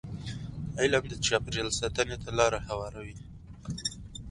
[0.79, 3.15] علم د چاپېریال ساتنې ته لاره هواروي.